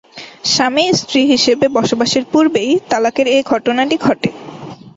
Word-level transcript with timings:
স্বামী-স্ত্রী 0.45 1.21
হিসেবে 1.25 1.65
বসবাসের 1.69 2.23
পূর্বেই 2.31 2.71
তালাকের 2.89 3.27
এ 3.29 3.49
ঘটনাটি 3.51 3.95
ঘটে। 3.97 4.29